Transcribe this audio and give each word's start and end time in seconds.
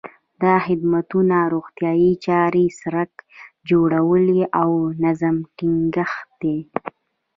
دا 0.43 0.53
خدمتونه 0.65 1.35
روغتیايي 1.53 2.11
چارې، 2.25 2.65
سړک 2.81 3.13
جوړونه 3.69 4.39
او 4.61 4.69
د 4.89 4.89
نظم 5.03 5.35
ټینګښت 5.57 6.27
دي. 6.41 6.57